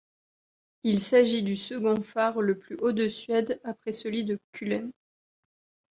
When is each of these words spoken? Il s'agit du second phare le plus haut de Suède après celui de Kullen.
Il 0.81 0.99
s'agit 0.99 1.43
du 1.43 1.55
second 1.55 2.01
phare 2.01 2.41
le 2.41 2.57
plus 2.57 2.75
haut 2.77 2.91
de 2.91 3.07
Suède 3.07 3.61
après 3.63 3.91
celui 3.91 4.23
de 4.25 4.39
Kullen. 4.51 4.91